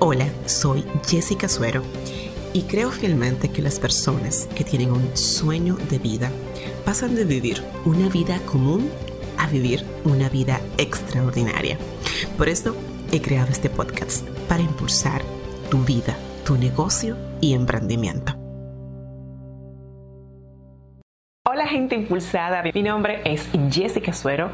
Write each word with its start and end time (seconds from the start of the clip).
Hola, 0.00 0.28
soy 0.46 0.84
Jessica 1.04 1.48
Suero 1.48 1.82
y 2.52 2.62
creo 2.62 2.92
fielmente 2.92 3.48
que 3.50 3.62
las 3.62 3.80
personas 3.80 4.46
que 4.54 4.62
tienen 4.62 4.92
un 4.92 5.16
sueño 5.16 5.74
de 5.90 5.98
vida 5.98 6.30
pasan 6.84 7.16
de 7.16 7.24
vivir 7.24 7.64
una 7.84 8.08
vida 8.08 8.38
común 8.46 8.88
a 9.38 9.48
vivir 9.48 9.84
una 10.04 10.28
vida 10.28 10.60
extraordinaria. 10.76 11.78
Por 12.36 12.48
eso 12.48 12.76
he 13.10 13.20
creado 13.20 13.50
este 13.50 13.70
podcast 13.70 14.24
para 14.48 14.62
impulsar 14.62 15.20
tu 15.68 15.78
vida, 15.78 16.16
tu 16.46 16.56
negocio 16.56 17.16
y 17.40 17.54
emprendimiento. 17.54 18.34
Hola 21.44 21.66
gente 21.66 21.96
impulsada, 21.96 22.62
mi 22.62 22.84
nombre 22.84 23.20
es 23.24 23.48
Jessica 23.68 24.12
Suero 24.12 24.52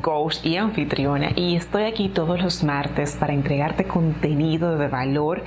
coach 0.00 0.44
y 0.44 0.56
anfitriona 0.56 1.30
y 1.36 1.56
estoy 1.56 1.84
aquí 1.84 2.08
todos 2.08 2.40
los 2.42 2.64
martes 2.64 3.16
para 3.16 3.32
entregarte 3.32 3.84
contenido 3.84 4.78
de 4.78 4.88
valor 4.88 5.44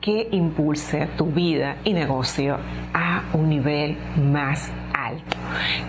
que 0.00 0.28
impulse 0.32 1.08
tu 1.16 1.26
vida 1.26 1.76
y 1.84 1.92
negocio 1.92 2.58
a 2.94 3.24
un 3.32 3.48
nivel 3.48 3.96
más 4.16 4.70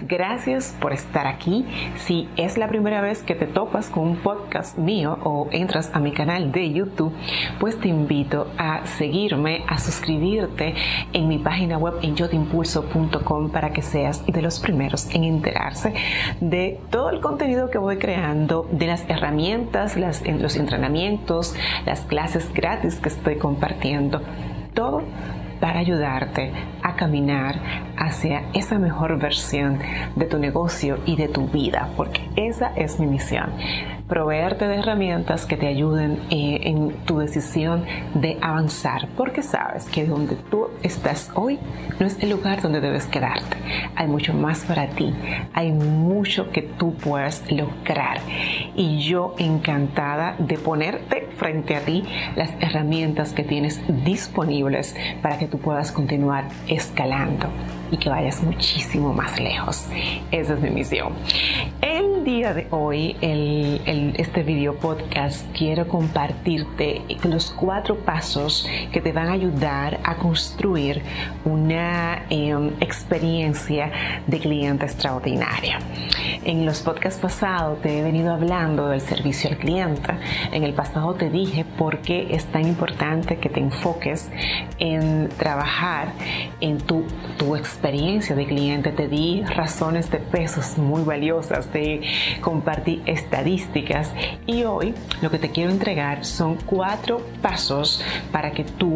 Gracias 0.02 0.76
por 0.80 0.94
estar 0.94 1.28
aquí. 1.28 1.66
Si 1.98 2.28
es 2.36 2.58
la 2.58 2.68
primera 2.68 3.02
vez 3.02 3.24
que 3.24 3.36
te 3.36 3.46
topas 3.46 3.88
con 3.88 4.08
un 4.08 4.16
podcast 4.18 4.78
mío 4.78 5.20
o 5.24 5.48
entras 5.52 5.92
a 5.94 6.00
mi 6.00 6.12
canal 6.12 6.52
de 6.52 6.72
YouTube, 6.72 7.14
pues 7.60 7.80
te 7.80 7.88
invito 7.88 8.48
a 8.58 8.86
seguirme, 8.86 9.64
a 9.68 9.80
suscribirte 9.80 10.76
en 11.14 11.28
mi 11.28 11.38
página 11.38 11.78
web 11.78 11.96
en 12.02 12.16
yotimpulso.com 12.16 13.52
para 13.52 13.72
que 13.72 13.82
seas 13.82 14.26
de 14.26 14.42
los 14.42 14.60
primeros 14.60 15.14
en 15.14 15.24
enterarse 15.24 15.94
de 16.40 16.80
todo 16.90 17.10
el 17.10 17.22
contenido 17.22 17.70
que 17.70 17.78
voy 17.78 17.98
creando, 17.98 18.68
de 18.72 18.88
las 18.88 19.04
herramientas, 19.10 19.96
los 19.98 20.56
entrenamientos, 20.56 21.56
las 21.86 22.02
clases 22.02 22.52
gratis 22.54 22.96
que 22.96 23.10
estoy 23.10 23.38
compartiendo. 23.38 24.22
Todo 24.74 25.04
para 25.60 25.80
ayudarte 25.80 26.52
a 26.82 26.96
caminar 26.96 27.56
hacia 27.98 28.44
esa 28.54 28.80
mejor 28.80 29.20
versión 29.20 29.80
de 30.16 30.26
tu 30.26 30.40
negocio 30.40 31.00
y 31.06 31.16
de 31.16 31.28
tu 31.28 31.48
vida, 31.48 31.90
porque 31.96 32.30
esa 32.36 32.72
es 32.76 33.00
mi 33.00 33.08
misión 33.08 33.52
proveerte 34.10 34.68
de 34.68 34.76
herramientas 34.78 35.46
que 35.46 35.56
te 35.56 35.68
ayuden 35.68 36.20
eh, 36.32 36.62
en 36.64 36.92
tu 37.06 37.20
decisión 37.20 37.86
de 38.16 38.38
avanzar, 38.42 39.08
porque 39.16 39.44
sabes 39.44 39.86
que 39.86 40.06
donde 40.06 40.36
tú 40.36 40.68
estás 40.82 41.32
hoy 41.36 41.60
no 42.00 42.08
es 42.08 42.18
el 42.22 42.32
lugar 42.32 42.62
donde 42.62 42.82
debes 42.82 43.06
quedarte. 43.06 43.56
Hay 43.96 44.08
mucho 44.08 44.34
más 44.34 44.62
para 44.66 44.88
ti, 44.88 45.14
hay 45.54 45.72
mucho 45.72 46.50
que 46.50 46.64
tú 46.64 46.96
puedes 46.96 47.50
lograr. 47.52 48.18
Y 48.76 49.00
yo 49.00 49.36
encantada 49.38 50.36
de 50.40 50.58
ponerte 50.58 51.30
frente 51.38 51.76
a 51.76 51.82
ti 51.82 52.04
las 52.36 52.50
herramientas 52.60 53.32
que 53.34 53.44
tienes 53.44 53.80
disponibles 54.04 54.96
para 55.22 55.38
que 55.38 55.48
tú 55.48 55.60
puedas 55.60 55.92
continuar 55.92 56.46
escalando 56.68 57.48
y 57.92 57.98
que 57.98 58.10
vayas 58.10 58.42
muchísimo 58.42 59.14
más 59.14 59.40
lejos. 59.40 59.88
Esa 60.32 60.56
es 60.56 60.62
mi 60.62 60.72
misión. 60.72 61.14
Día 62.30 62.54
de 62.54 62.68
hoy, 62.70 63.16
el, 63.22 64.14
este 64.18 64.44
video 64.44 64.76
podcast, 64.76 65.48
quiero 65.52 65.88
compartirte 65.88 67.02
los 67.24 67.50
cuatro 67.50 67.96
pasos 67.96 68.68
que 68.92 69.02
te 69.02 69.12
van 69.12 69.30
a 69.30 69.32
ayudar 69.32 70.00
a 70.04 70.16
construir 70.18 71.02
una 71.44 72.28
em, 72.30 72.70
experiencia 72.82 73.92
de 74.28 74.38
cliente 74.38 74.86
extraordinaria. 74.86 75.80
En 76.46 76.66
los 76.66 76.82
podcasts 76.82 77.20
pasados 77.20 77.82
te 77.82 78.00
he 78.00 78.04
venido 78.04 78.32
hablando 78.32 78.90
del 78.90 79.02
servicio 79.02 79.50
al 79.50 79.58
cliente. 79.58 80.14
En 80.52 80.64
el 80.64 80.74
pasado 80.74 81.16
te 81.16 81.32
dije 81.32 81.66
por 81.66 82.00
qué 82.00 82.28
es 82.30 82.46
tan 82.46 82.66
importante 82.66 83.38
que 83.38 83.50
te 83.50 83.60
enfoques 83.60 84.30
en 84.78 85.30
trabajar 85.30 86.14
en 86.62 86.78
tu, 86.78 87.04
tu 87.38 87.56
experiencia 87.56 88.36
de 88.36 88.46
cliente, 88.46 88.92
te 88.92 89.08
di 89.08 89.44
razones 89.44 90.12
de 90.12 90.20
pesos 90.20 90.78
muy 90.78 91.04
valiosas, 91.04 91.68
te 91.68 92.02
compartí 92.42 93.02
estadísticas 93.06 94.12
y 94.46 94.64
hoy 94.64 94.94
lo 95.22 95.30
que 95.30 95.40
te 95.40 95.50
quiero 95.50 95.72
entregar 95.72 96.26
son 96.26 96.56
cuatro 96.66 97.22
pasos 97.42 98.02
para 98.32 98.52
que 98.52 98.64
tú 98.64 98.96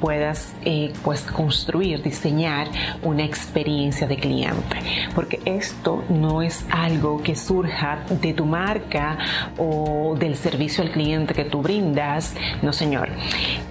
puedas 0.00 0.54
eh, 0.64 0.92
pues 1.02 1.22
construir, 1.22 2.02
diseñar 2.02 2.68
una 3.02 3.24
experiencia 3.24 4.06
de 4.06 4.16
cliente. 4.16 4.76
Porque 5.14 5.40
esto 5.44 6.04
no 6.08 6.42
es 6.42 6.64
algo 6.70 7.22
que 7.22 7.36
surja 7.36 8.00
de 8.08 8.32
tu 8.32 8.44
marca 8.44 9.18
o 9.56 10.16
del 10.18 10.36
servicio 10.36 10.84
al 10.84 10.90
cliente 10.90 11.34
que 11.34 11.44
tú 11.44 11.62
brindas. 11.62 12.34
No, 12.62 12.72
señor. 12.72 13.08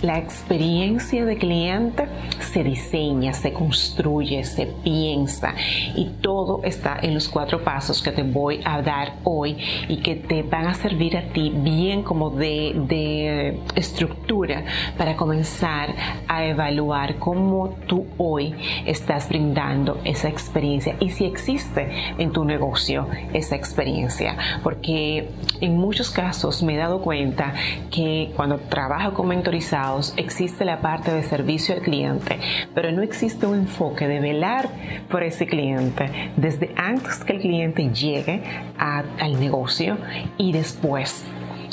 La 0.02 0.18
experiencia 0.18 1.26
de 1.26 1.38
cliente 1.38 2.08
se 2.52 2.64
diseña, 2.64 3.34
se 3.34 3.54
construye, 3.54 4.44
se 4.44 4.68
piensa 4.68 5.54
y 5.96 6.06
todo 6.22 6.62
está 6.64 6.98
en 7.02 7.14
los 7.14 7.28
cuatro 7.28 7.64
pasos 7.64 8.02
que 8.02 8.12
te 8.12 8.24
voy 8.24 8.62
a 8.64 8.82
hoy 9.24 9.58
y 9.88 9.98
que 9.98 10.16
te 10.16 10.44
van 10.44 10.68
a 10.68 10.74
servir 10.74 11.18
a 11.18 11.24
ti 11.34 11.52
bien 11.56 12.04
como 12.04 12.30
de, 12.30 12.74
de 12.88 13.60
estructura 13.76 14.64
para 14.98 15.16
comenzar 15.16 15.94
a 16.28 16.46
evaluar 16.46 17.16
cómo 17.16 17.76
tú 17.88 18.06
hoy 18.18 18.56
estás 18.86 19.30
brindando 19.30 20.00
esa 20.04 20.30
experiencia 20.30 20.96
y 21.00 21.10
si 21.10 21.26
existe 21.26 21.90
en 22.18 22.32
tu 22.32 22.46
negocio 22.46 23.08
esa 23.34 23.56
experiencia. 23.56 24.38
Porque 24.64 25.30
en 25.62 25.78
muchos 25.78 26.12
casos 26.12 26.64
me 26.64 26.76
he 26.76 26.78
dado 26.78 27.02
cuenta 27.02 27.54
que 27.92 28.32
cuando 28.36 28.58
trabajo 28.58 29.14
con 29.14 29.28
mentorizados 29.28 30.14
existe 30.18 30.66
la 30.66 30.82
parte 30.82 31.12
de 31.12 31.24
servicio 31.24 31.76
al 31.76 31.82
cliente 31.82 32.38
pero 32.74 32.92
no 32.92 33.02
existe 33.02 33.46
un 33.46 33.56
enfoque 33.56 34.08
de 34.08 34.20
velar 34.20 34.70
por 35.10 35.24
ese 35.24 35.48
cliente. 35.48 36.32
Desde 36.36 36.74
antes 36.76 37.24
que 37.24 37.34
el 37.34 37.40
cliente 37.40 37.90
llegue 37.90 38.44
al 38.78 39.40
negocio 39.40 39.98
y 40.38 40.52
después. 40.52 41.26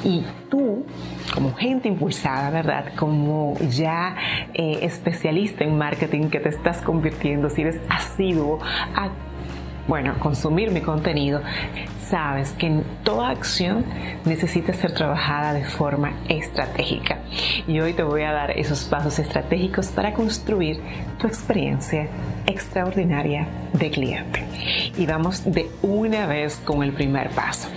Y 0.05 0.23
tú, 0.51 0.85
como 1.33 1.55
gente 1.55 1.89
impulsada, 1.89 2.51
¿verdad? 2.51 2.93
Como 2.97 3.57
ya 3.71 4.17
eh, 4.53 4.81
especialista 4.83 5.65
en 5.65 5.79
marketing 5.79 6.29
que 6.29 6.41
te 6.41 6.51
estás 6.51 6.83
convirtiendo, 6.83 7.49
si 7.49 7.63
eres 7.63 7.81
asiduo 7.89 8.59
a 8.95 9.09
bueno, 9.87 10.19
consumir 10.19 10.71
mi 10.71 10.81
contenido, 10.81 11.43
sabes 12.09 12.53
que 12.53 12.83
toda 13.03 13.31
acción 13.31 13.85
necesita 14.25 14.73
ser 14.73 14.93
trabajada 14.93 15.53
de 15.53 15.65
forma 15.65 16.13
estratégica. 16.29 17.19
Y 17.67 17.81
hoy 17.81 17.93
te 17.93 18.03
voy 18.03 18.23
a 18.23 18.33
dar 18.33 18.51
esos 18.53 18.85
pasos 18.85 19.19
estratégicos 19.19 19.89
para 19.89 20.13
construir 20.13 20.81
tu 21.19 21.27
experiencia 21.27 22.09
extraordinaria 22.47 23.47
de 23.73 23.91
cliente. 23.91 24.45
Y 24.97 25.07
vamos 25.07 25.45
de 25.45 25.71
una 25.83 26.27
vez 26.27 26.57
con 26.65 26.83
el 26.83 26.93
primer 26.93 27.31
paso. 27.31 27.69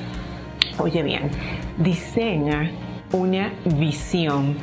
Oye 0.80 1.04
bien, 1.04 1.30
diseña 1.78 2.72
una 3.12 3.54
visión 3.66 4.56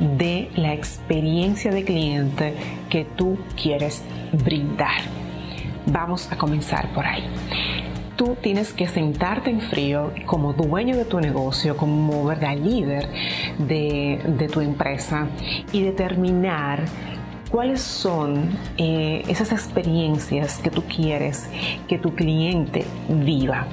de 0.00 0.50
la 0.56 0.72
experiencia 0.72 1.70
de 1.70 1.84
cliente 1.84 2.54
que 2.88 3.04
tú 3.04 3.38
quieres 3.60 4.02
brindar. 4.32 5.02
Vamos 5.86 6.30
a 6.30 6.36
comenzar 6.36 6.88
por 6.92 7.06
ahí. 7.06 7.24
Tú 8.16 8.36
tienes 8.40 8.72
que 8.72 8.86
sentarte 8.86 9.50
en 9.50 9.60
frío 9.60 10.12
como 10.26 10.52
dueño 10.52 10.96
de 10.96 11.04
tu 11.04 11.18
negocio, 11.20 11.76
como 11.76 12.24
¿verdad? 12.24 12.56
líder 12.56 13.08
de, 13.58 14.20
de 14.38 14.48
tu 14.48 14.60
empresa 14.60 15.26
y 15.72 15.82
determinar 15.82 16.84
¿Cuáles 17.52 17.82
son 17.82 18.48
eh, 18.78 19.24
esas 19.28 19.52
experiencias 19.52 20.56
que 20.56 20.70
tú 20.70 20.84
quieres 20.84 21.50
que 21.86 21.98
tu 21.98 22.14
cliente 22.14 22.86
viva? 23.10 23.66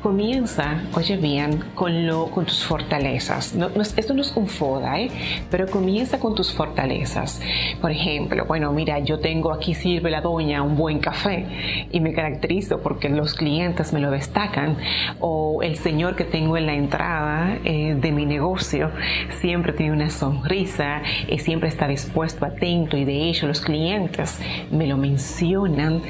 Comienza, 0.00 0.84
oye 0.94 1.16
bien, 1.16 1.64
con, 1.74 2.06
lo, 2.06 2.26
con 2.30 2.46
tus 2.46 2.64
fortalezas. 2.64 3.52
esto 3.96 4.14
no 4.14 4.20
es 4.20 4.36
un 4.36 4.46
FODA, 4.46 5.00
¿eh? 5.00 5.10
pero 5.50 5.66
comienza 5.66 6.20
con 6.20 6.36
tus 6.36 6.52
fortalezas. 6.52 7.40
Por 7.80 7.90
ejemplo, 7.90 8.44
bueno, 8.44 8.72
mira, 8.72 9.00
yo 9.00 9.18
tengo 9.18 9.52
aquí 9.52 9.74
sirve 9.74 10.08
la 10.08 10.20
doña 10.20 10.62
un 10.62 10.76
buen 10.76 11.00
café 11.00 11.88
y 11.90 11.98
me 11.98 12.12
caracterizo 12.12 12.80
porque 12.80 13.08
los 13.08 13.34
clientes 13.34 13.92
me 13.92 13.98
lo 13.98 14.12
destacan. 14.12 14.76
O 15.18 15.62
el 15.64 15.78
señor 15.78 16.14
que 16.14 16.22
tengo 16.22 16.56
en 16.56 16.66
la 16.66 16.74
entrada 16.74 17.58
eh, 17.64 17.96
de 18.00 18.12
mi 18.12 18.24
negocio 18.24 18.92
siempre 19.40 19.72
tiene 19.72 19.94
una 19.94 20.10
sonrisa 20.10 21.02
y 21.26 21.38
siempre 21.38 21.68
está 21.68 21.88
dispuesto, 21.88 22.46
atento 22.46 22.96
y 22.96 23.04
de 23.04 23.15
los 23.46 23.60
clientes 23.60 24.38
me 24.70 24.86
lo 24.86 24.96
mencionan, 24.96 26.02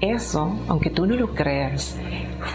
eso, 0.00 0.58
aunque 0.68 0.90
tú 0.90 1.06
no 1.06 1.16
lo 1.16 1.34
creas, 1.34 1.96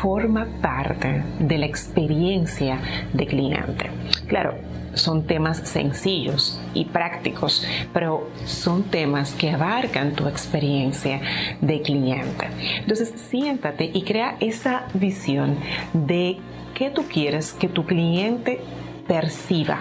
forma 0.02 0.48
parte 0.62 1.24
de 1.40 1.58
la 1.58 1.66
experiencia 1.66 2.80
de 3.14 3.26
cliente. 3.26 3.90
Claro, 4.28 4.56
son 4.94 5.24
temas 5.24 5.58
sencillos 5.58 6.60
y 6.74 6.86
prácticos, 6.86 7.66
pero 7.94 8.30
son 8.46 8.84
temas 8.84 9.34
que 9.34 9.52
abarcan 9.52 10.14
tu 10.14 10.28
experiencia 10.28 11.22
de 11.62 11.82
cliente. 11.82 12.48
Entonces, 12.80 13.14
siéntate 13.30 13.92
y 13.94 14.02
crea 14.04 14.38
esa 14.40 14.88
visión 14.94 15.58
de 15.94 16.38
qué 16.74 16.90
tú 16.90 17.04
quieres 17.08 17.54
que 17.54 17.68
tu 17.68 17.86
cliente 17.86 18.62
perciba 19.08 19.80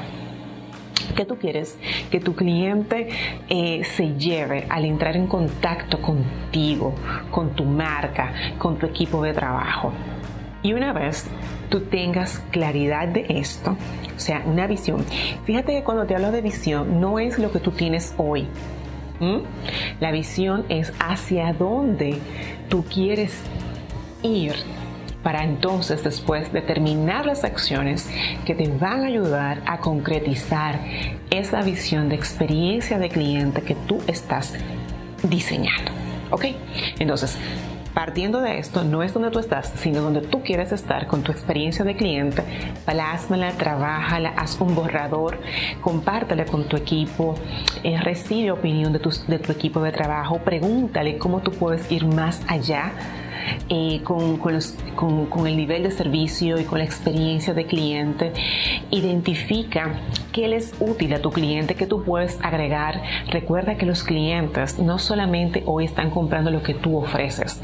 ¿Qué 1.14 1.25
tú 1.25 1.37
quieres? 1.37 1.78
Que 2.10 2.20
tu 2.20 2.34
cliente 2.34 3.08
eh, 3.48 3.82
se 3.84 4.14
lleve 4.14 4.66
al 4.69 4.84
entrar 4.84 5.16
en 5.16 5.26
contacto 5.26 6.00
contigo, 6.00 6.94
con 7.31 7.50
tu 7.50 7.64
marca, 7.64 8.32
con 8.58 8.78
tu 8.78 8.87
equipo 8.87 9.22
de 9.22 9.32
trabajo. 9.32 9.93
Y 10.62 10.72
una 10.72 10.93
vez 10.93 11.26
tú 11.69 11.82
tengas 11.82 12.40
claridad 12.50 13.08
de 13.08 13.26
esto, 13.28 13.76
o 14.16 14.19
sea, 14.19 14.43
una 14.46 14.66
visión. 14.66 15.04
Fíjate 15.44 15.72
que 15.72 15.84
cuando 15.84 16.06
te 16.06 16.14
hablo 16.14 16.32
de 16.32 16.40
visión, 16.40 17.00
no 17.00 17.19
es 17.19 17.38
lo 17.38 17.52
que 17.52 17.60
tú 17.60 17.70
tienes 17.70 18.14
hoy. 18.16 18.46
La 20.00 20.10
visión 20.10 20.64
es 20.69 20.92
hacia 20.99 21.52
dónde 21.54 22.19
tú 22.69 22.84
quieres 22.84 23.40
ir 24.22 24.54
para 25.26 25.43
entonces 25.43 26.05
después 26.05 26.52
determinar 26.52 27.26
las 27.26 27.43
acciones 27.43 28.08
que 28.44 28.55
te 28.55 28.69
van 28.69 29.02
a 29.02 29.06
ayudar 29.08 29.61
a 29.67 29.78
concretizar 29.78 30.78
esa 31.31 31.62
visión 31.62 32.08
de 32.08 32.14
experiencia 32.14 33.00
de 33.00 33.08
cliente 33.08 33.62
que 33.62 33.75
tú 33.75 34.00
estás 34.06 34.55
diseñando. 35.25 35.90
¿Ok? 36.31 36.44
Entonces, 37.00 37.37
partiendo 37.93 38.40
de 38.40 38.61
esto, 38.61 38.84
no 38.84 39.02
es 39.02 39.14
donde 39.14 39.32
tú 39.32 39.40
estás, 39.40 39.73
sino 39.78 40.00
donde 40.00 40.20
tú 40.20 40.44
quieres 40.44 40.70
estar 40.70 41.08
con 41.08 41.25
tu 41.25 41.32
experiencia 41.32 41.84
de 41.84 41.96
cliente, 41.96 42.44
plásmala, 42.84 43.50
trabájala, 43.50 44.28
haz 44.37 44.61
un 44.61 44.76
borrador, 44.76 45.40
compártela 45.81 46.44
con 46.44 46.69
tu 46.69 46.76
equipo, 46.76 47.34
eh, 47.82 47.99
recibe 48.00 48.52
opinión 48.52 48.93
de 48.93 49.00
de 49.00 49.38
tu 49.40 49.50
equipo 49.50 49.82
de 49.82 49.90
trabajo, 49.90 50.38
pregúntale 50.38 51.19
cómo 51.19 51.40
tú 51.40 51.50
puedes 51.50 51.90
ir 51.90 52.06
más 52.06 52.43
allá 52.46 52.93
con, 54.04 55.46
el 55.46 55.56
nivel 55.56 55.84
de 55.84 55.90
servicio 55.90 56.58
y 56.58 56.64
con 56.64 56.78
la 56.78 56.84
experiencia 56.84 57.54
de 57.54 57.66
cliente. 57.66 58.32
Identifica 58.90 59.94
qué 60.32 60.48
les 60.48 60.56
es 60.56 60.75
útil 60.81 61.14
a 61.14 61.20
tu 61.20 61.31
cliente 61.31 61.75
que 61.75 61.87
tú 61.87 62.02
puedes 62.02 62.38
agregar. 62.43 63.02
Recuerda 63.31 63.76
que 63.76 63.87
los 63.87 64.02
clientes 64.02 64.78
no 64.78 64.98
solamente 64.98 65.62
hoy 65.66 65.84
están 65.84 66.10
comprando 66.10 66.50
lo 66.50 66.62
que 66.62 66.75
tú 66.75 66.96
ofreces, 66.96 67.60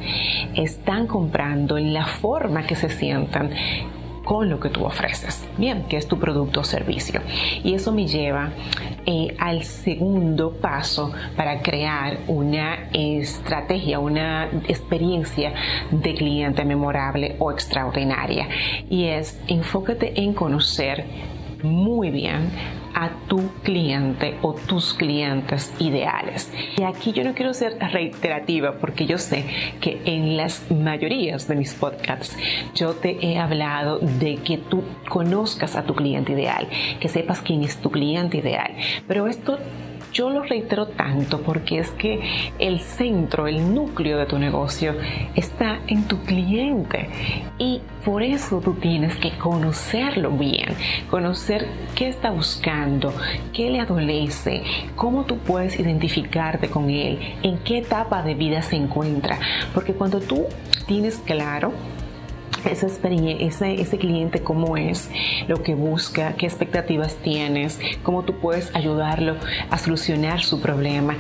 están 0.54 1.06
comprando 1.06 1.78
la 1.78 2.06
forma 2.06 2.66
que 2.66 2.76
se 2.76 2.90
sientan 2.90 3.50
con 4.24 4.48
lo 4.48 4.60
que 4.60 4.68
tú 4.68 4.84
ofreces, 4.84 5.46
bien, 5.58 5.84
que 5.84 5.96
es 5.96 6.06
tu 6.06 6.18
producto 6.18 6.60
o 6.60 6.64
servicio. 6.64 7.20
Y 7.64 7.74
eso 7.74 7.92
me 7.92 8.06
lleva 8.06 8.50
eh, 9.06 9.34
al 9.38 9.64
segundo 9.64 10.52
paso 10.52 11.12
para 11.36 11.60
crear 11.62 12.18
una 12.28 12.88
estrategia, 12.92 13.98
una 13.98 14.48
experiencia 14.68 15.52
de 15.90 16.14
cliente 16.14 16.64
memorable 16.64 17.36
o 17.38 17.50
extraordinaria. 17.50 18.48
Y 18.88 19.06
es 19.06 19.40
enfócate 19.48 20.20
en 20.20 20.34
conocer 20.34 21.04
muy 21.62 22.10
bien 22.10 22.50
a 22.94 23.10
tu 23.28 23.50
cliente 23.62 24.36
o 24.42 24.54
tus 24.54 24.94
clientes 24.94 25.72
ideales. 25.78 26.52
Y 26.76 26.82
aquí 26.82 27.12
yo 27.12 27.24
no 27.24 27.34
quiero 27.34 27.54
ser 27.54 27.78
reiterativa 27.78 28.74
porque 28.78 29.06
yo 29.06 29.18
sé 29.18 29.44
que 29.80 30.00
en 30.04 30.36
las 30.36 30.70
mayorías 30.70 31.48
de 31.48 31.56
mis 31.56 31.74
podcasts 31.74 32.36
yo 32.74 32.94
te 32.94 33.18
he 33.26 33.38
hablado 33.38 33.98
de 33.98 34.36
que 34.36 34.58
tú 34.58 34.82
conozcas 35.08 35.76
a 35.76 35.84
tu 35.84 35.94
cliente 35.94 36.32
ideal, 36.32 36.68
que 37.00 37.08
sepas 37.08 37.40
quién 37.40 37.62
es 37.62 37.78
tu 37.78 37.90
cliente 37.90 38.38
ideal. 38.38 38.72
Pero 39.06 39.26
esto 39.26 39.58
yo 40.12 40.30
lo 40.30 40.42
reitero 40.42 40.86
tanto 40.86 41.40
porque 41.40 41.78
es 41.78 41.90
que 41.92 42.20
el 42.58 42.80
centro, 42.80 43.46
el 43.46 43.74
núcleo 43.74 44.18
de 44.18 44.26
tu 44.26 44.38
negocio 44.38 44.94
está 45.34 45.80
en 45.86 46.04
tu 46.04 46.18
cliente. 46.20 47.08
Y 47.58 47.80
por 48.04 48.22
eso 48.22 48.60
tú 48.60 48.74
tienes 48.74 49.16
que 49.16 49.30
conocerlo 49.38 50.30
bien, 50.30 50.74
conocer 51.10 51.66
qué 51.94 52.08
está 52.08 52.30
buscando, 52.30 53.12
qué 53.52 53.70
le 53.70 53.80
adolece, 53.80 54.62
cómo 54.96 55.24
tú 55.24 55.38
puedes 55.38 55.78
identificarte 55.78 56.68
con 56.68 56.90
él, 56.90 57.18
en 57.42 57.58
qué 57.58 57.78
etapa 57.78 58.22
de 58.22 58.34
vida 58.34 58.62
se 58.62 58.76
encuentra, 58.76 59.38
porque 59.72 59.94
cuando 59.94 60.20
tú 60.20 60.46
tienes 60.86 61.18
claro 61.18 61.72
esa 62.64 62.86
experiencia, 62.86 63.68
ese, 63.68 63.98
cliente 63.98 64.42
cómo 64.42 64.76
es, 64.76 65.10
lo 65.48 65.62
que 65.62 65.74
busca, 65.74 66.34
qué 66.34 66.46
expectativas 66.46 67.16
tienes, 67.16 67.78
cómo 68.02 68.22
tú 68.22 68.38
puedes 68.38 68.74
ayudarlo 68.74 69.36
a 69.70 69.78
solucionar 69.78 70.42
su 70.42 70.60
problema. 70.60 71.16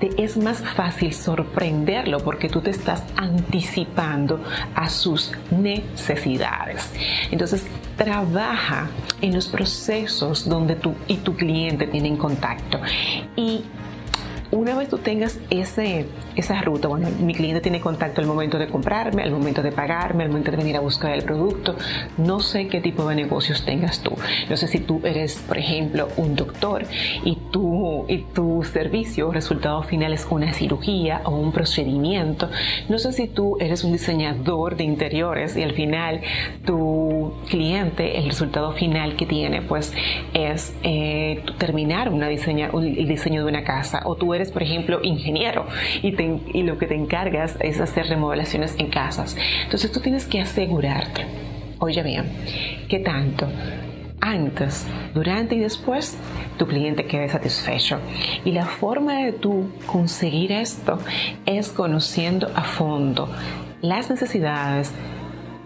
Te 0.00 0.22
es 0.22 0.36
más 0.36 0.60
fácil 0.60 1.12
sorprenderlo 1.12 2.20
porque 2.20 2.48
tú 2.48 2.60
te 2.60 2.70
estás 2.70 3.02
anticipando 3.16 4.42
a 4.74 4.88
sus 4.88 5.32
necesidades. 5.50 6.90
Entonces, 7.30 7.64
trabaja 7.96 8.88
en 9.20 9.34
los 9.34 9.48
procesos 9.48 10.48
donde 10.48 10.76
tú 10.76 10.94
y 11.06 11.16
tu 11.18 11.34
cliente 11.36 11.86
tienen 11.86 12.16
contacto 12.16 12.80
y 13.36 13.62
una 14.54 14.76
vez 14.76 14.88
tú 14.88 14.98
tengas 14.98 15.40
ese, 15.50 16.06
esa 16.36 16.60
ruta, 16.62 16.88
bueno, 16.88 17.08
mi 17.20 17.34
cliente 17.34 17.60
tiene 17.60 17.80
contacto 17.80 18.20
al 18.20 18.26
momento 18.26 18.58
de 18.58 18.68
comprarme, 18.68 19.22
al 19.22 19.32
momento 19.32 19.62
de 19.62 19.72
pagarme, 19.72 20.22
al 20.22 20.28
momento 20.28 20.50
de 20.52 20.56
venir 20.56 20.76
a 20.76 20.80
buscar 20.80 21.12
el 21.12 21.24
producto, 21.24 21.76
no 22.18 22.40
sé 22.40 22.68
qué 22.68 22.80
tipo 22.80 23.08
de 23.08 23.16
negocios 23.16 23.64
tengas 23.64 24.00
tú. 24.00 24.12
No 24.48 24.56
sé 24.56 24.68
si 24.68 24.78
tú 24.78 25.00
eres, 25.04 25.42
por 25.46 25.58
ejemplo, 25.58 26.08
un 26.16 26.36
doctor 26.36 26.84
y 27.24 27.36
tu, 27.50 28.06
y 28.08 28.18
tu 28.32 28.62
servicio, 28.64 29.32
resultado 29.32 29.82
final 29.82 30.12
es 30.12 30.26
una 30.30 30.52
cirugía 30.52 31.22
o 31.24 31.32
un 31.32 31.52
procedimiento. 31.52 32.48
No 32.88 32.98
sé 32.98 33.12
si 33.12 33.26
tú 33.26 33.56
eres 33.60 33.82
un 33.82 33.92
diseñador 33.92 34.76
de 34.76 34.84
interiores 34.84 35.56
y 35.56 35.62
al 35.62 35.72
final 35.72 36.20
tu 36.64 37.32
cliente, 37.48 38.18
el 38.18 38.26
resultado 38.26 38.72
final 38.72 39.16
que 39.16 39.26
tiene, 39.26 39.62
pues 39.62 39.92
es 40.32 40.74
eh, 40.84 41.42
terminar 41.58 42.08
una 42.08 42.28
diseña, 42.28 42.70
el 42.72 43.08
diseño 43.08 43.42
de 43.42 43.50
una 43.50 43.64
casa 43.64 44.02
o 44.04 44.14
tú 44.14 44.34
eres 44.34 44.43
por 44.50 44.62
ejemplo, 44.62 45.00
ingeniero 45.02 45.66
y, 46.02 46.12
lo 46.62 46.78
que 46.78 46.86
te 46.86 46.94
encargas 46.94 47.56
es 47.60 47.80
hacer 47.80 48.06
remodelaciones 48.06 48.74
en 48.78 48.88
casas. 48.88 49.36
Entonces 49.64 49.92
tú 49.92 50.00
tienes 50.00 50.26
que 50.26 50.40
asegurarte, 50.40 51.24
oye 51.78 52.02
bien, 52.02 52.24
que 52.88 52.98
tanto 52.98 53.46
antes, 54.20 54.86
durante 55.12 55.54
y 55.54 55.58
después 55.58 56.16
tu 56.56 56.66
cliente 56.66 57.04
quede 57.04 57.28
satisfecho. 57.28 57.98
Y 58.44 58.52
la 58.52 58.64
forma 58.64 59.24
de 59.24 59.32
tú 59.32 59.70
conseguir 59.86 60.52
esto 60.52 60.98
es 61.44 61.68
conociendo 61.68 62.50
a 62.54 62.62
fondo 62.62 63.28
las 63.82 64.08
necesidades, 64.08 64.92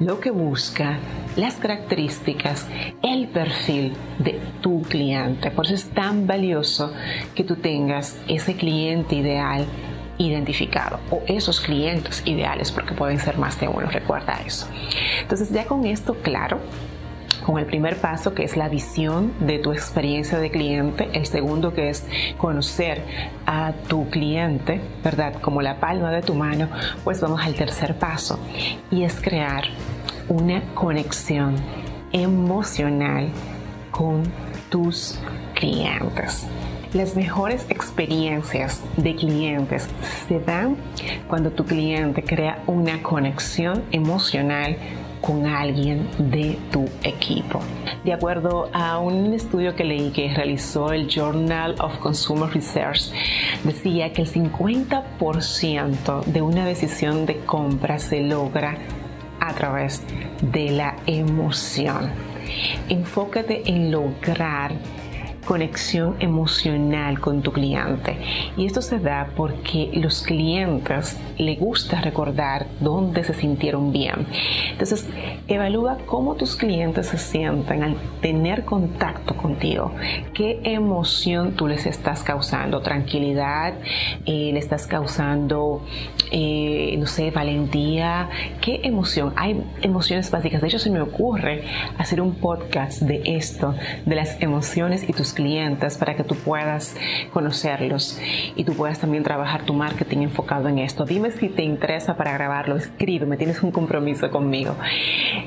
lo 0.00 0.21
que 0.21 0.31
busca, 0.31 0.99
las 1.37 1.55
características, 1.55 2.67
el 3.03 3.29
perfil 3.29 3.95
de 4.19 4.41
tu 4.61 4.83
cliente. 4.83 5.50
Por 5.50 5.67
eso 5.67 5.75
es 5.75 5.91
tan 5.91 6.27
valioso 6.27 6.93
que 7.34 7.44
tú 7.44 7.56
tengas 7.56 8.17
ese 8.29 8.55
cliente 8.55 9.17
ideal 9.17 9.67
identificado 10.19 10.99
o 11.11 11.22
esos 11.27 11.61
clientes 11.61 12.22
ideales 12.25 12.72
porque 12.72 12.93
pueden 12.93 13.20
ser 13.20 13.39
más 13.39 13.58
de 13.61 13.69
uno, 13.69 13.89
recuerda 13.89 14.41
eso. 14.44 14.67
Entonces 15.22 15.51
ya 15.51 15.67
con 15.67 15.87
esto 15.87 16.15
claro, 16.22 16.58
con 17.49 17.58
el 17.58 17.67
primer 17.67 17.96
paso 17.96 18.34
que 18.34 18.44
es 18.44 18.56
la 18.56 18.69
visión 18.69 19.32
de 19.41 19.58
tu 19.58 19.72
experiencia 19.72 20.39
de 20.39 20.51
cliente, 20.51 21.08
el 21.13 21.25
segundo 21.25 21.72
que 21.72 21.89
es 21.89 22.05
conocer 22.37 23.03
a 23.46 23.72
tu 23.89 24.11
cliente, 24.11 24.81
¿verdad? 25.03 25.34
Como 25.41 25.63
la 25.63 25.81
palma 25.81 26.11
de 26.11 26.20
tu 26.20 26.34
mano, 26.34 26.69
pues 27.05 27.20
vamos 27.20 27.41
al 27.41 27.55
tercer 27.55 27.94
paso 27.94 28.39
y 28.91 29.05
es 29.05 29.20
crear 29.20 29.65
una 30.29 30.63
conexión 30.75 31.56
emocional 32.13 33.29
con 33.91 34.25
tus 34.70 35.19
clientes. 35.55 36.47
Las 36.93 37.17
mejores 37.17 37.67
experiencias 37.69 38.82
de 38.97 39.15
clientes 39.15 39.89
se 40.27 40.41
dan 40.41 40.77
cuando 41.29 41.51
tu 41.51 41.65
cliente 41.65 42.23
crea 42.23 42.63
una 42.67 43.03
conexión 43.03 43.85
emocional 43.93 44.77
con 45.20 45.47
alguien 45.47 46.08
de 46.19 46.58
tu 46.70 46.87
equipo. 47.03 47.61
De 48.05 48.13
acuerdo 48.13 48.70
a 48.73 48.99
un 48.99 49.35
estudio 49.35 49.75
que 49.75 49.85
leí 49.85 50.11
que 50.11 50.32
realizó 50.32 50.93
el 50.93 51.08
Journal 51.08 51.75
of 51.81 51.99
Consumer 51.99 52.49
Research, 52.49 53.11
decía 53.65 54.13
que 54.13 54.23
el 54.23 54.29
50% 54.32 56.25
de 56.25 56.43
una 56.43 56.65
decisión 56.65 57.27
de 57.27 57.39
compra 57.39 57.99
se 57.99 58.20
logra 58.20 58.79
a 59.48 59.55
través 59.55 60.02
de 60.40 60.70
la 60.70 60.96
emoción. 61.06 62.10
Enfócate 62.88 63.62
en 63.67 63.90
lograr 63.90 64.72
conexión 65.48 66.14
emocional 66.20 67.20
con 67.20 67.40
tu 67.40 67.52
cliente. 67.52 68.19
Y 68.58 68.67
esto 68.67 68.82
se 68.82 68.98
da 68.98 69.31
porque 69.34 69.90
los 69.94 70.20
clientes 70.22 71.17
le 71.38 71.56
gusta 71.56 72.02
recordar 72.02 72.67
dónde 72.81 73.24
se 73.24 73.32
sintieron 73.32 73.90
bien. 73.90 74.26
Entonces, 74.70 75.08
evalúa 75.46 75.96
cómo 76.05 76.34
tus 76.34 76.55
clientes 76.55 77.06
se 77.06 77.17
sienten 77.17 77.82
al 77.82 77.96
tener 78.20 78.67
contacto 78.67 79.38
contigo. 79.38 79.93
¿Qué 80.34 80.60
emoción 80.64 81.52
tú 81.52 81.67
les 81.67 81.86
estás 81.86 82.22
causando? 82.22 82.82
¿Tranquilidad? 82.82 83.72
Eh, 84.26 84.50
¿Le 84.52 84.58
estás 84.58 84.86
causando, 84.86 85.81
eh, 86.31 86.94
no 86.98 87.06
sé, 87.06 87.31
valentía? 87.31 88.28
¿Qué 88.60 88.82
emoción? 88.84 89.32
Hay 89.34 89.64
emociones 89.81 90.31
básicas. 90.31 90.60
De 90.60 90.69
hecho, 90.69 90.78
se 90.78 90.90
me 90.90 91.00
ocurre 91.00 91.62
hacer 91.96 92.20
un 92.20 92.34
podcast 92.34 93.00
de 93.00 93.22
esto, 93.24 93.74
de 94.05 94.14
las 94.14 94.43
emociones 94.43 95.08
y 95.08 95.14
tus 95.14 95.38
clientes 95.39 95.97
para 95.97 96.17
que 96.17 96.25
tú 96.25 96.35
puedas 96.35 96.97
conocerlos 97.33 98.19
y 98.57 98.65
tú 98.65 98.75
puedas 98.75 98.99
también 98.99 99.23
trabajar 99.23 99.63
tu 99.63 99.73
marketing 99.73 100.19
enfocado 100.23 100.69
en 100.69 100.81
esto. 100.81 101.05
Dime 101.05 101.31
si 101.31 101.49
te 101.49 101.63
interesa 101.63 102.17
para 102.17 102.33
grabarlo, 102.33 102.77
escríbeme, 102.77 103.37
tienes 103.37 103.63
un 103.63 103.71
compromiso 103.71 104.31
conmigo. 104.31 104.75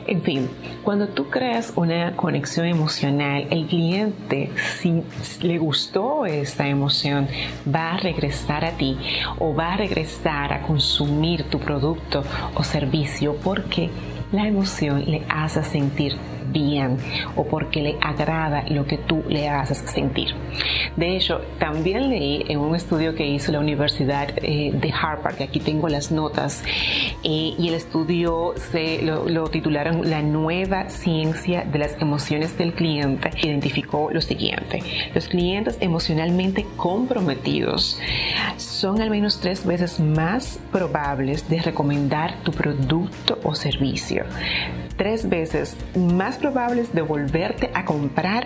En 0.08 0.22
fin, 0.22 0.50
cuando 0.82 1.10
tú 1.10 1.30
creas 1.30 1.74
una 1.76 2.16
conexión 2.16 2.66
emocional, 2.68 3.48
el 3.50 3.68
cliente, 3.68 4.50
si 4.80 5.04
le 5.42 5.58
gustó 5.58 6.26
esta 6.26 6.68
emoción, 6.68 7.28
va 7.68 7.92
a 7.92 7.98
regresar 7.98 8.64
a 8.64 8.72
ti 8.72 8.98
o 9.40 9.54
va 9.54 9.74
a 9.74 9.78
regresar 9.78 10.54
a 10.54 10.62
consumir 10.62 11.44
tu 11.44 11.60
producto 11.60 12.24
o 12.56 12.64
servicio 12.64 13.36
porque 13.44 13.90
la 14.32 14.48
emoción 14.48 15.04
le 15.12 15.24
hace 15.28 15.62
sentir 15.64 16.16
bien 16.52 16.98
o 17.36 17.46
porque 17.46 17.82
le 17.82 17.98
agrada 18.02 18.64
lo 18.70 18.86
que 18.86 18.98
tú 18.98 19.24
le 19.28 19.50
haces 19.50 19.80
sentir. 19.80 20.30
De 20.96 21.16
hecho, 21.16 21.42
también 21.60 22.10
leí 22.10 22.46
en 22.48 22.60
un 22.60 22.76
estudio 22.76 23.16
que 23.16 23.26
hizo 23.26 23.52
la 23.52 23.60
Universidad 23.60 24.30
eh, 24.38 24.72
de 24.74 24.92
Harvard, 24.92 25.36
que 25.36 25.44
aquí 25.46 25.60
tengo 25.60 25.88
las 25.88 26.12
notas, 26.12 26.64
eh, 27.24 27.54
y 27.58 27.68
el 27.68 27.76
estudio 27.76 28.54
se 28.72 29.02
lo, 29.02 29.48
titularon 29.50 30.10
La 30.10 30.22
nueva 30.22 30.90
ciencia 30.90 31.64
de 31.64 31.80
las 31.80 32.02
emociones 32.02 32.58
del 32.58 32.74
cliente. 32.74 33.32
Identificó 33.42 34.10
lo 34.12 34.22
siguiente, 34.22 34.84
los 35.14 35.28
clientes 35.28 35.78
emocionalmente 35.80 36.66
comprometidos 36.76 38.00
son 38.58 39.02
al 39.02 39.10
menos 39.10 39.40
tres 39.40 39.66
veces 39.66 40.00
más 40.00 40.60
probables 40.72 41.48
de 41.50 41.62
recomendar 41.62 42.42
tu 42.44 42.52
producto 42.52 43.40
o 43.44 43.56
servicio 43.56 44.26
tres 45.02 45.28
veces 45.28 45.76
más 45.96 46.38
probables 46.42 46.94
de 46.94 47.02
volverte 47.02 47.70
a 47.74 47.86
comprar, 47.86 48.46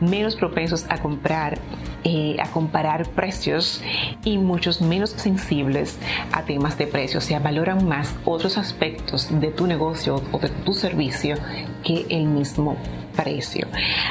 menos 0.00 0.36
propensos 0.36 0.86
a 0.88 0.98
comprar, 0.98 1.58
eh, 2.04 2.36
a 2.40 2.48
comparar 2.50 3.08
precios 3.10 3.82
y 4.24 4.38
muchos 4.38 4.80
menos 4.80 5.10
sensibles 5.10 5.98
a 6.32 6.42
temas 6.42 6.78
de 6.78 6.86
precios. 6.86 7.24
O 7.24 7.26
sea, 7.26 7.40
valoran 7.40 7.86
más 7.86 8.14
otros 8.24 8.56
aspectos 8.56 9.28
de 9.40 9.48
tu 9.48 9.66
negocio 9.66 10.22
o 10.32 10.38
de 10.38 10.48
tu 10.48 10.72
servicio 10.72 11.36
que 11.82 12.06
el 12.08 12.26
mismo 12.26 12.76
precio. 13.16 13.66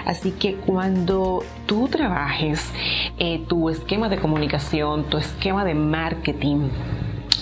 Así 0.05 0.31
que 0.31 0.55
cuando 0.55 1.43
tú 1.65 1.87
trabajes 1.87 2.69
eh, 3.17 3.43
tu 3.47 3.69
esquema 3.69 4.09
de 4.09 4.17
comunicación, 4.17 5.05
tu 5.09 5.17
esquema 5.17 5.65
de 5.65 5.73
marketing, 5.73 6.69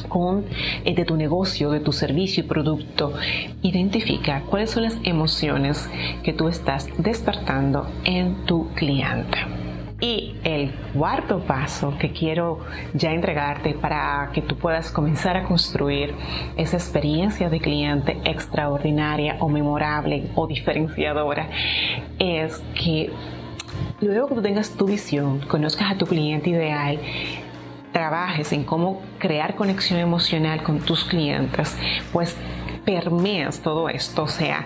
con, 0.10 0.46
eh, 0.84 0.94
de 0.94 1.06
tu 1.06 1.16
negocio, 1.16 1.72
de 1.72 1.80
tu 1.80 1.94
servicio 1.94 2.44
y 2.44 2.48
producto, 2.48 3.14
identifica 3.62 4.42
cuáles 4.50 4.72
son 4.72 4.84
las 4.84 4.98
emociones 5.04 5.90
que 6.24 6.34
tú 6.34 6.48
estás 6.50 6.90
despertando 6.98 7.88
en 8.04 8.46
tu 8.46 8.68
cliente. 8.74 9.38
Y 10.02 10.36
el 10.46 10.72
cuarto 10.94 11.42
paso 11.42 11.98
que 12.00 12.12
quiero 12.14 12.60
ya 12.94 13.12
entregarte 13.12 13.74
para 13.74 14.30
que 14.34 14.42
tú 14.42 14.56
puedas 14.56 14.92
comenzar 14.92 15.36
a 15.36 15.44
construir 15.44 16.16
esa 16.56 16.78
experiencia 16.78 17.50
de 17.50 17.60
cliente 17.60 18.18
extraordinaria 18.24 19.36
o 19.40 19.50
memorable 19.50 20.30
o 20.36 20.48
diferenciadora 20.48 21.50
es 22.18 22.64
que 22.76 23.12
luego 24.00 24.30
que 24.30 24.36
tú 24.36 24.42
tengas 24.42 24.72
tu 24.72 24.86
visión, 24.86 25.40
conozcas 25.42 25.92
a 25.92 25.98
tu 25.98 26.06
cliente 26.06 26.52
ideal, 26.52 26.98
trabajes 27.92 28.52
en 28.54 28.64
cómo 28.64 29.02
crear 29.18 29.56
conexión 29.56 30.00
emocional 30.00 30.64
con 30.64 30.80
tus 30.80 31.04
clientes, 31.04 31.78
pues 32.12 32.36
permeas 32.86 33.60
todo 33.60 33.90
esto, 33.90 34.24
o 34.24 34.28
sea, 34.28 34.66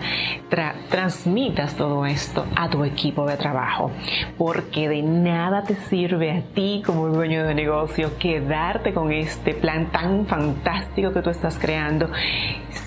transmitas 0.89 1.75
todo 1.75 2.05
esto 2.05 2.45
a 2.55 2.69
tu 2.69 2.85
equipo 2.85 3.25
de 3.25 3.35
trabajo, 3.35 3.91
porque 4.37 4.87
de 4.87 5.01
nada 5.01 5.63
te 5.63 5.75
sirve 5.75 6.31
a 6.31 6.41
ti 6.41 6.81
como 6.85 7.07
dueño 7.07 7.43
de 7.43 7.53
negocio 7.53 8.17
quedarte 8.17 8.93
con 8.93 9.11
este 9.11 9.53
plan 9.53 9.91
tan 9.91 10.25
fantástico 10.25 11.11
que 11.11 11.21
tú 11.21 11.31
estás 11.31 11.59
creando 11.59 12.09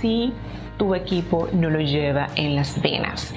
si 0.01 0.33
tu 0.79 0.95
equipo 0.95 1.49
no 1.53 1.71
lo 1.71 1.81
lleva 1.81 2.29
en 2.37 2.55
las 2.55 2.81
venas 2.81 3.35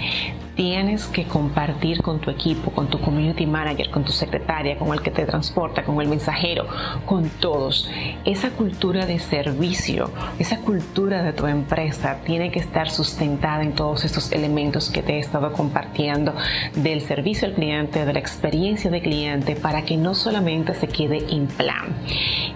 tienes 0.59 1.07
que 1.07 1.23
compartir 1.23 2.01
con 2.01 2.19
tu 2.19 2.29
equipo, 2.29 2.71
con 2.71 2.89
tu 2.89 2.99
community 2.99 3.45
manager, 3.45 3.89
con 3.91 4.03
tu 4.03 4.11
secretaria, 4.11 4.77
con 4.77 4.91
el 4.91 5.01
que 5.01 5.09
te 5.09 5.25
transporta, 5.25 5.85
con 5.85 6.01
el 6.01 6.09
mensajero, 6.09 6.67
con 7.05 7.29
todos. 7.29 7.89
Esa 8.25 8.49
cultura 8.49 9.05
de 9.05 9.19
servicio, 9.19 10.11
esa 10.37 10.57
cultura 10.57 11.23
de 11.23 11.31
tu 11.31 11.47
empresa 11.47 12.17
tiene 12.25 12.51
que 12.51 12.59
estar 12.59 12.89
sustentada 12.89 13.63
en 13.63 13.71
todos 13.71 14.03
estos 14.03 14.33
elementos 14.33 14.89
que 14.89 15.01
te 15.01 15.13
he 15.13 15.19
estado 15.19 15.53
compartiendo 15.53 16.35
del 16.75 16.99
servicio 17.03 17.47
al 17.47 17.53
cliente, 17.53 18.05
de 18.05 18.11
la 18.11 18.19
experiencia 18.19 18.91
de 18.91 18.99
cliente, 18.99 19.55
para 19.55 19.83
que 19.83 19.95
no 19.95 20.13
solamente 20.13 20.75
se 20.75 20.89
quede 20.89 21.23
en 21.33 21.47
plan. 21.47 21.95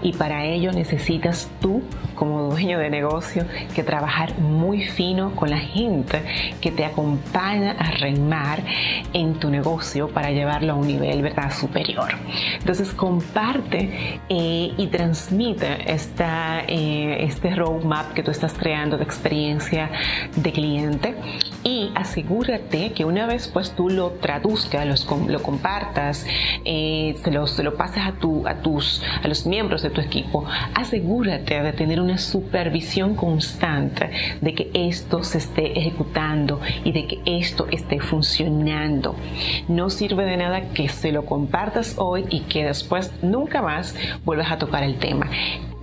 Y 0.02 0.12
para 0.12 0.44
ello 0.44 0.72
necesitas 0.72 1.48
tú, 1.58 1.82
como 2.14 2.50
dueño 2.50 2.78
de 2.78 2.90
negocio, 2.90 3.46
que 3.74 3.82
trabajar 3.82 4.38
muy 4.38 4.82
fino 4.82 5.34
con 5.34 5.48
la 5.48 5.58
gente 5.58 6.20
que 6.60 6.70
te 6.70 6.84
acompaña 6.84 7.74
a 7.78 7.93
remar 7.94 8.62
en 9.12 9.34
tu 9.34 9.50
negocio 9.50 10.08
para 10.08 10.30
llevarlo 10.30 10.72
a 10.72 10.76
un 10.76 10.86
nivel 10.86 11.22
¿verdad? 11.22 11.52
superior. 11.52 12.10
Entonces 12.58 12.92
comparte 12.92 14.20
eh, 14.28 14.72
y 14.76 14.86
transmite 14.88 15.92
esta, 15.92 16.62
eh, 16.66 17.24
este 17.24 17.54
roadmap 17.54 18.12
que 18.12 18.22
tú 18.22 18.30
estás 18.30 18.54
creando 18.54 18.96
de 18.96 19.04
experiencia 19.04 19.90
de 20.36 20.52
cliente 20.52 21.14
y 21.62 21.90
asegúrate 21.94 22.92
que 22.92 23.04
una 23.04 23.26
vez 23.26 23.48
pues 23.48 23.72
tú 23.72 23.88
lo 23.88 24.10
traduzcas, 24.12 25.06
lo 25.28 25.42
compartas, 25.42 26.26
eh, 26.64 27.16
se, 27.22 27.30
lo, 27.30 27.46
se 27.46 27.62
lo 27.62 27.76
pases 27.76 28.04
a, 28.04 28.12
tu, 28.12 28.46
a, 28.46 28.56
tus, 28.56 29.02
a 29.22 29.28
los 29.28 29.46
miembros 29.46 29.82
de 29.82 29.90
tu 29.90 30.00
equipo, 30.00 30.44
asegúrate 30.74 31.62
de 31.62 31.72
tener 31.72 32.00
una 32.00 32.18
supervisión 32.18 33.14
constante 33.14 34.10
de 34.40 34.54
que 34.54 34.70
esto 34.74 35.22
se 35.22 35.38
esté 35.38 35.78
ejecutando 35.78 36.60
y 36.84 36.92
de 36.92 37.06
que 37.06 37.20
esto 37.24 37.66
esté 37.74 38.00
funcionando. 38.00 39.14
No 39.68 39.90
sirve 39.90 40.24
de 40.24 40.36
nada 40.36 40.70
que 40.72 40.88
se 40.88 41.12
lo 41.12 41.24
compartas 41.24 41.94
hoy 41.98 42.24
y 42.30 42.40
que 42.40 42.64
después 42.64 43.12
nunca 43.22 43.62
más 43.62 43.94
vuelvas 44.24 44.50
a 44.50 44.58
tocar 44.58 44.82
el 44.82 44.96
tema 44.96 45.28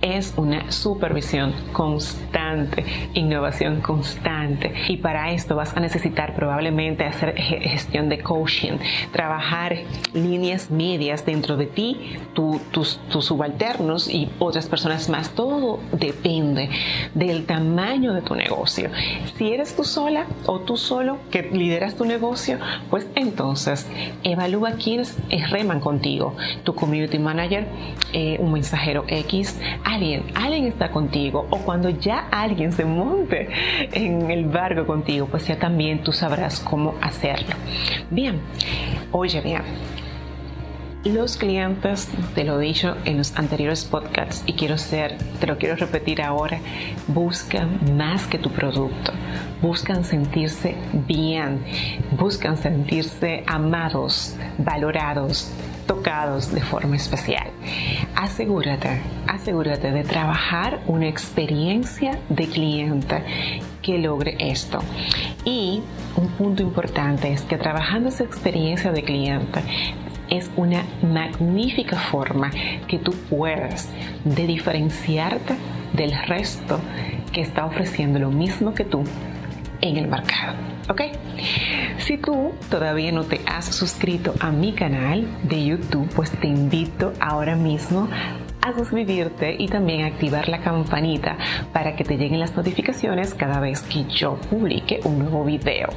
es 0.02 0.34
una 0.36 0.70
supervisión 0.70 1.54
constante, 1.72 2.84
innovación 3.14 3.80
constante. 3.80 4.74
Y 4.88 4.98
para 4.98 5.32
esto 5.32 5.56
vas 5.56 5.76
a 5.76 5.80
necesitar 5.80 6.34
probablemente 6.34 7.04
hacer 7.04 7.34
gestión 7.36 8.08
de 8.08 8.18
coaching, 8.18 8.78
trabajar 9.12 9.78
líneas 10.12 10.70
medias 10.70 11.24
dentro 11.24 11.56
de 11.56 11.66
ti, 11.66 12.16
tus, 12.34 13.00
subalternos 13.20 14.08
y 14.08 14.28
otras 14.40 14.66
personas 14.66 15.08
más. 15.08 15.30
Todo 15.30 15.78
depende 15.92 16.68
del 17.14 17.46
tamaño 17.46 18.12
de 18.12 18.22
tu 18.22 18.34
negocio. 18.34 18.90
Si 19.36 19.52
eres 19.52 19.76
tú 19.76 19.84
sola 19.84 20.26
o 20.46 20.60
tú 20.60 20.76
solo 20.76 21.18
que 21.30 21.42
lideras 21.42 21.94
tu 21.94 22.04
negocio, 22.04 22.58
pues 22.90 23.06
entonces 23.14 23.86
evalúa 24.24 24.72
quiénes 24.72 25.16
reman 25.50 25.78
contigo. 25.78 26.34
Tu 26.64 26.74
community 26.74 27.18
manager, 27.20 27.68
eh, 28.12 28.38
un 28.40 28.52
mensajero 28.52 29.04
X, 29.06 29.60
alguien, 29.92 30.24
alguien 30.34 30.66
está 30.66 30.90
contigo 30.90 31.46
o 31.50 31.58
cuando 31.58 31.90
ya 31.90 32.28
alguien 32.30 32.72
se 32.72 32.84
monte 32.84 33.48
en 33.92 34.30
el 34.30 34.46
barco 34.46 34.86
contigo, 34.86 35.26
pues 35.26 35.46
ya 35.46 35.58
también 35.58 36.02
tú 36.02 36.12
sabrás 36.12 36.60
cómo 36.60 36.94
hacerlo. 37.00 37.54
Bien, 38.10 38.40
oye 39.10 39.40
bien. 39.40 39.62
Los 41.04 41.36
clientes, 41.36 42.08
te 42.36 42.44
lo 42.44 42.60
he 42.60 42.66
dicho 42.66 42.96
en 43.04 43.18
los 43.18 43.36
anteriores 43.36 43.84
podcasts 43.84 44.44
y 44.46 44.52
quiero 44.52 44.78
ser, 44.78 45.18
te 45.40 45.48
lo 45.48 45.58
quiero 45.58 45.74
repetir 45.74 46.22
ahora, 46.22 46.60
buscan 47.08 47.96
más 47.96 48.28
que 48.28 48.38
tu 48.38 48.50
producto, 48.50 49.10
buscan 49.60 50.04
sentirse 50.04 50.76
bien, 51.08 51.64
buscan 52.12 52.56
sentirse 52.56 53.42
amados, 53.48 54.36
valorados, 54.58 55.50
tocados 55.88 56.54
de 56.54 56.60
forma 56.60 56.94
especial. 56.94 57.48
Asegúrate, 58.22 59.00
asegúrate 59.26 59.90
de 59.90 60.04
trabajar 60.04 60.78
una 60.86 61.08
experiencia 61.08 62.20
de 62.28 62.46
cliente 62.46 63.20
que 63.82 63.98
logre 63.98 64.36
esto. 64.38 64.78
Y 65.44 65.82
un 66.14 66.28
punto 66.28 66.62
importante 66.62 67.32
es 67.32 67.42
que 67.42 67.58
trabajando 67.58 68.10
esa 68.10 68.22
experiencia 68.22 68.92
de 68.92 69.02
cliente 69.02 69.60
es 70.30 70.48
una 70.54 70.84
magnífica 71.02 71.96
forma 71.98 72.52
que 72.86 73.00
tú 73.00 73.10
puedas 73.28 73.88
de 74.24 74.46
diferenciarte 74.46 75.56
del 75.92 76.12
resto 76.28 76.78
que 77.32 77.40
está 77.40 77.66
ofreciendo 77.66 78.20
lo 78.20 78.30
mismo 78.30 78.72
que 78.72 78.84
tú 78.84 79.02
en 79.80 79.96
el 79.96 80.06
mercado. 80.06 80.71
¿Ok? 80.88 81.02
Si 81.98 82.18
tú 82.18 82.54
todavía 82.70 83.12
no 83.12 83.24
te 83.24 83.40
has 83.46 83.66
suscrito 83.66 84.34
a 84.40 84.50
mi 84.50 84.72
canal 84.72 85.26
de 85.44 85.64
YouTube, 85.64 86.08
pues 86.14 86.30
te 86.30 86.48
invito 86.48 87.12
ahora 87.20 87.54
mismo 87.54 88.08
a 88.62 88.72
suscribirte 88.72 89.56
y 89.58 89.66
también 89.66 90.04
activar 90.04 90.48
la 90.48 90.60
campanita 90.60 91.36
para 91.72 91.96
que 91.96 92.04
te 92.04 92.16
lleguen 92.16 92.40
las 92.40 92.56
notificaciones 92.56 93.34
cada 93.34 93.60
vez 93.60 93.82
que 93.82 94.04
yo 94.04 94.36
publique 94.50 95.00
un 95.04 95.18
nuevo 95.18 95.44
video. 95.44 95.88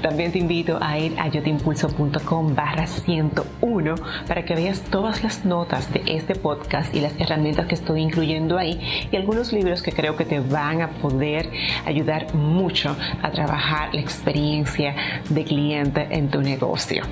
También 0.00 0.30
te 0.32 0.38
invito 0.38 0.78
a 0.80 0.98
ir 0.98 1.18
a 1.18 1.28
yotimpulso.com 1.28 2.54
barra 2.54 2.86
101 2.86 3.94
para 4.26 4.44
que 4.44 4.54
veas 4.54 4.80
todas 4.82 5.22
las 5.22 5.44
notas 5.44 5.92
de 5.92 6.02
este 6.06 6.36
podcast 6.36 6.94
y 6.94 7.00
las 7.00 7.18
herramientas 7.20 7.66
que 7.66 7.74
estoy 7.74 8.00
incluyendo 8.00 8.56
ahí 8.56 8.80
y 9.10 9.16
algunos 9.16 9.52
libros 9.52 9.82
que 9.82 9.92
creo 9.92 10.16
que 10.16 10.24
te 10.24 10.38
van 10.38 10.80
a 10.80 10.90
poder 10.90 11.50
ayudar 11.84 12.32
mucho 12.34 12.96
a 13.22 13.30
trabajar 13.30 13.92
la 13.94 14.00
experiencia 14.00 14.94
de 15.28 15.44
cliente 15.44 16.06
en 16.10 16.28
tu 16.28 16.40
negocio 16.40 17.02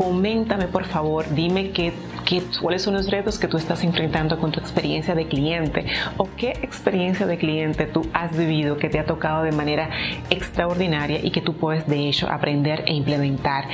coméntame 0.00 0.66
por 0.66 0.86
favor, 0.86 1.26
dime 1.34 1.72
qué, 2.30 2.42
cuáles 2.60 2.82
son 2.82 2.94
los 2.94 3.10
retos 3.10 3.40
que 3.40 3.48
tú 3.48 3.56
estás 3.56 3.82
enfrentando 3.82 4.38
con 4.38 4.52
tu 4.52 4.60
experiencia 4.60 5.16
de 5.16 5.26
cliente 5.26 5.84
o 6.16 6.28
qué 6.36 6.50
experiencia 6.62 7.26
de 7.26 7.36
cliente 7.36 7.86
tú 7.86 8.06
has 8.12 8.36
vivido 8.36 8.76
que 8.76 8.88
te 8.88 9.00
ha 9.00 9.04
tocado 9.04 9.42
de 9.42 9.50
manera 9.50 9.90
extraordinaria 10.30 11.18
y 11.22 11.32
que 11.32 11.40
tú 11.40 11.54
puedes 11.54 11.88
de 11.88 12.08
hecho 12.08 12.30
aprender 12.30 12.84
e 12.86 12.94
implementar 12.94 13.64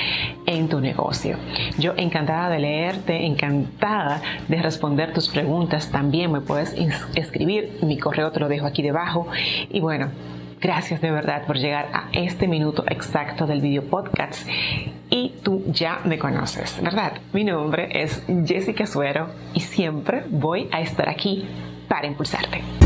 en 0.47 0.69
tu 0.69 0.81
negocio. 0.81 1.37
Yo 1.79 1.93
encantada 1.99 2.49
de 2.49 2.59
leerte, 2.59 3.27
encantada 3.27 4.23
de 4.49 4.63
responder 4.63 5.13
tus 5.13 5.29
preguntas. 5.29 5.91
También 5.91 6.33
me 6.33 6.41
puedes 6.41 6.75
escribir, 7.15 7.79
mi 7.83 7.99
correo 7.99 8.33
te 8.33 8.41
lo 8.41 8.49
dejo 8.49 8.67
aquí 8.67 8.83
debajo 8.83 9.27
y 9.69 9.81
bueno. 9.81 10.36
Gracias 10.61 11.01
de 11.01 11.11
verdad 11.11 11.47
por 11.47 11.59
llegar 11.59 11.89
a 11.93 12.09
este 12.13 12.49
minuto 12.49 12.85
exacto 12.89 13.47
del 13.47 13.61
video 13.61 13.85
podcast. 13.85 14.49
Y 15.11 15.35
tú 15.43 15.63
ya 15.69 16.01
me 16.05 16.19
conoces, 16.19 16.81
¿verdad? 16.83 17.13
Mi 17.33 17.45
nombre 17.45 17.89
es 18.03 18.23
Jessica 18.47 18.87
Suero 18.87 19.29
y 19.55 19.61
siempre 19.61 20.25
voy 20.29 20.69
a 20.73 20.81
estar 20.81 21.09
aquí 21.09 21.47
para 21.89 22.07
impulsarte. 22.07 22.86